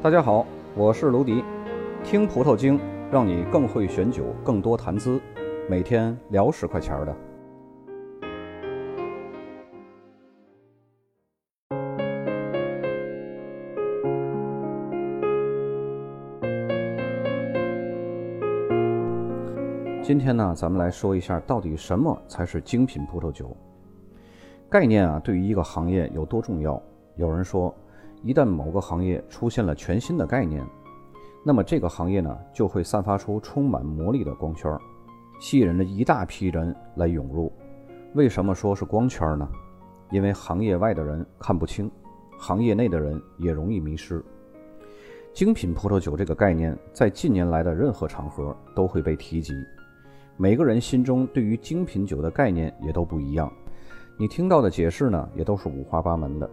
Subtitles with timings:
[0.00, 0.46] 大家好，
[0.76, 1.42] 我是卢迪，
[2.04, 2.78] 听葡萄精，
[3.10, 5.20] 让你更会选酒，更多谈资，
[5.68, 7.16] 每天聊十块钱的。
[20.00, 23.54] 今天呢，咱们来说一下，到底什么才是精品葡萄酒？
[24.70, 26.80] 概念啊，对于一个行业有多重要？
[27.16, 27.74] 有人说。
[28.22, 30.64] 一旦某个行业出现了全新的概念，
[31.44, 34.76] 那么这个行业呢就会散发出充满魔力的光圈，
[35.40, 37.52] 吸引着一大批人来涌入。
[38.14, 39.48] 为什么说是光圈呢？
[40.10, 41.90] 因为行业外的人看不清，
[42.38, 44.24] 行业内的人也容易迷失。
[45.32, 49.52] 精品葡萄酒这个概念在近年来的任何场合都会被提及，
[50.36, 53.52] 每个人心中对于精品酒的概念也都不一样，
[54.18, 56.50] 你听到的解释呢也都是五花八门的。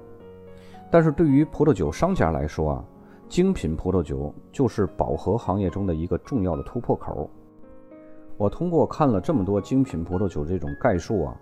[0.96, 2.86] 但是对于葡萄酒商家来说啊，
[3.28, 7.30] 精品葡萄酒就是饱和行业中的一个重要的突破口。
[8.38, 11.38] 我通过看了这么多精品葡萄酒这种概述啊，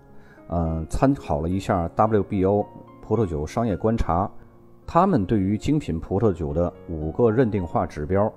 [0.48, 2.66] 嗯，参考了一下 WBO
[3.00, 4.28] 葡萄酒商业观察，
[4.84, 8.28] 他们对于精品葡萄酒的五个认定化指标，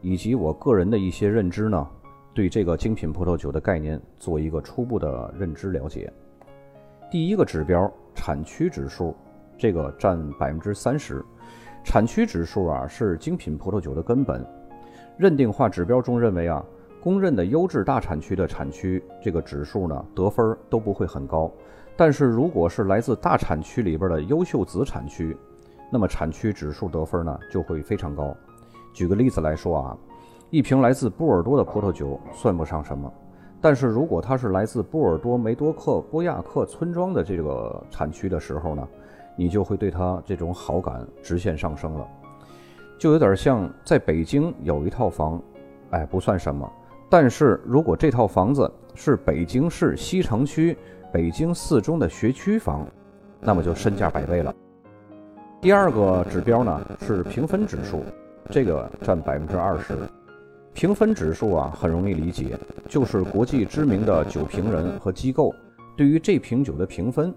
[0.00, 1.86] 以及我个人的一些认知呢，
[2.32, 6.10] 对这个精品葡萄酒的概念做一个初步的认知了解。
[7.10, 9.14] 第一个指标，产区指数。
[9.62, 11.24] 这个占百分之三十，
[11.84, 14.44] 产区指数啊是精品葡萄酒的根本。
[15.16, 16.60] 认定化指标中认为啊，
[17.00, 21.48] 公认的优质大产区的产区这个指数呢得分都不会很高，
[21.96, 25.36] 但是如果是来自大产区里边的优秀子产区，
[25.92, 28.36] 那么产区指数得分呢就会非常高。
[28.92, 29.96] 举个例子来说啊，
[30.50, 33.08] 一瓶来自波尔多的葡萄酒算不上什么，
[33.62, 38.86] 但是如果它是来自波尔多梅多克波亚克村庄的这个产区的时候呢？
[39.34, 42.06] 你就会对它这种好感直线上升了，
[42.98, 45.40] 就有点像在北京有一套房，
[45.88, 46.70] 哎，不算什么。
[47.08, 50.76] 但是如果这套房子是北京市西城区
[51.10, 52.86] 北京四中的学区房，
[53.40, 54.54] 那么就身价百倍了。
[55.62, 58.02] 第二个指标呢是评分指数，
[58.50, 59.94] 这个占百分之二十。
[60.74, 65.54] 评分指数啊很容易理解，就是国际知名的酒评人和机构
[65.96, 67.32] 对于这瓶酒的评分。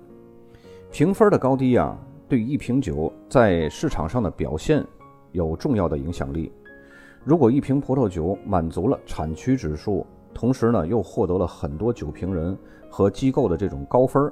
[0.92, 1.98] 评分的高低啊，
[2.30, 4.84] 对一瓶酒在市场上的表现
[5.34, 6.52] 有重要的影响力。
[7.24, 12.58] 如果一瓶葡萄酒满足了产区指数，同时呢又获得了很多酒评人
[12.90, 14.32] 和机构的这种高分，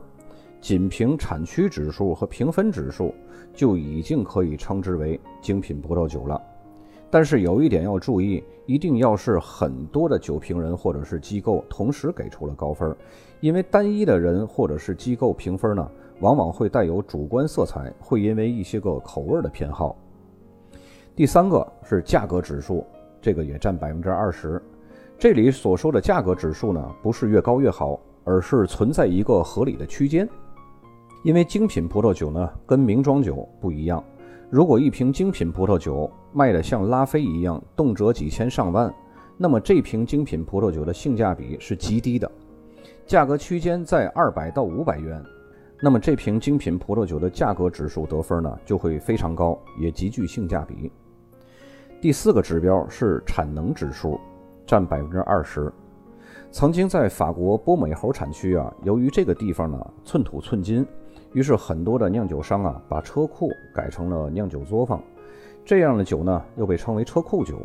[0.62, 3.14] 仅凭产区指数和评分指数
[3.54, 6.42] 就已经可以称之为精品葡萄酒了。
[7.14, 12.96] 但是有一点要注意，一定要是很多的酒评人或者是机构同时给出了高分，
[13.40, 15.88] 因为单一的人或者是机构评分呢。
[16.22, 19.96] 往往会带有主观色彩，会因为一些个口味的偏好。
[21.16, 22.84] 第三个是价格指数，
[23.22, 24.60] 这个也占百分之二十。
[25.20, 30.28] 这里所说的价格指数呢，不是越高越好，而是存在一个合理的区间。
[31.24, 34.04] 因为精品葡萄酒呢跟名庄酒不一样，
[34.54, 38.94] 如果一瓶精品葡萄酒卖的像拉菲一样，动辄几千上万，
[39.36, 42.32] 那么这瓶精品葡萄酒的性价比是极低的，
[43.08, 45.20] 价格区间在二百到五百元。
[45.82, 50.92] 那么这瓶精品葡萄酒的价格指数得分呢，就会非常高，也极具性价比。
[52.00, 54.20] 第四个指标是产能指数，
[54.68, 55.74] 占百分之二十。
[56.54, 60.86] 曾经在法国波美侯产区啊，由于这个地方呢寸土寸金，
[61.32, 65.02] 于是很多的酿酒商啊把车库改成了酿酒作坊，
[65.66, 67.58] 这样的酒呢又被称为车库酒。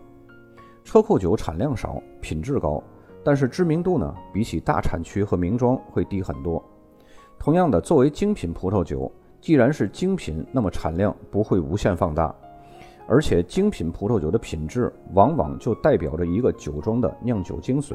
[0.84, 2.82] 车库酒产量少，品质高，
[3.22, 6.64] 但是知名度呢比起大产区和名庄会低很多。
[7.38, 12.34] 同样的，作为精品葡萄酒，既然是精品，那么产量不会无限放大，
[13.06, 17.94] 而且精品葡萄酒的品质往往就代表着一个酒庄的酿酒精髓，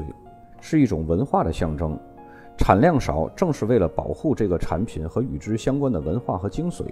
[0.64, 1.94] 是一种文化的象征。
[2.56, 6.86] 产量少，正是为了保护这个产品和与之相关的文化和精髓。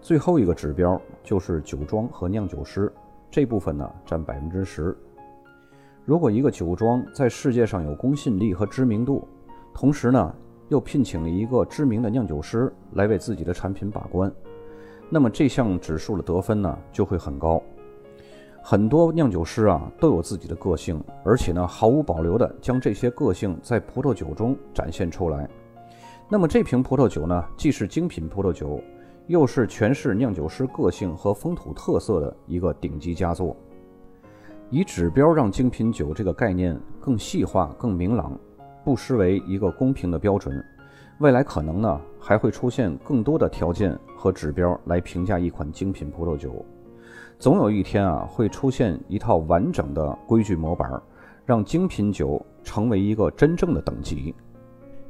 [0.00, 2.90] 最后一个指标就是酒庄和酿酒师
[3.30, 4.96] 这部分呢，占百分之十。
[6.06, 9.28] 如果一个酒庄在世界上有公信力和知名度，
[9.74, 10.34] 同时呢，
[10.68, 14.32] 又聘请了一个知名的酿酒师来为自己的产品把关，
[15.10, 17.62] 那么这项指数的得分呢就会很高。
[18.68, 25.48] 很多酿酒师啊都有自己的个性，而且呢毫无保留地将这些个性在葡萄酒中展现出来。
[26.28, 28.82] 那么这瓶葡萄酒呢既是精品葡萄酒，
[29.28, 33.56] 又是诠释酿酒师个性和风土特色的一个顶级佳作。
[34.68, 38.36] 以指标让精品酒这个概念更细化、更明朗。
[38.84, 40.60] 不失为一个公平的标准，
[41.20, 46.66] 未来可能呢还会出现更多的条件和指标来评价一款精品葡萄酒。
[47.38, 50.90] 总有一天啊，会出现一套完整的规矩模板，
[51.44, 54.34] 让精品酒成为一个真正的等级。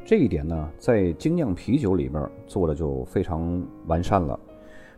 [0.05, 4.39] 这一点呢，在精酿啤酒里边做的就非常完善了。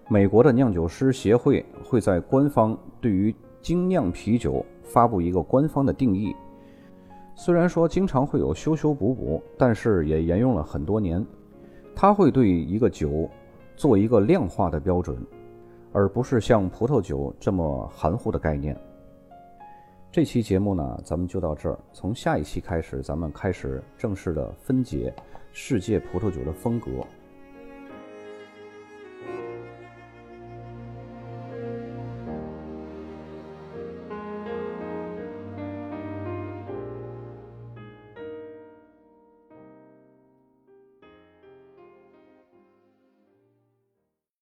[0.08, 6.34] 美国的酿酒师协会会在官方对于精酿啤酒发布一个官方的定义。
[7.34, 11.24] 虽然说经常会有修修补补，但是也沿用了很多年。
[11.94, 13.28] 它会对一个酒
[13.76, 15.16] 做一个量化的标准，
[15.92, 18.76] 而不是像葡萄酒这么含糊的概念。
[20.10, 21.78] 这期节目呢，咱们就到这儿。
[21.92, 25.14] 从下一期开始，咱们开始正式的分解
[25.52, 26.90] 世界葡萄酒的风格。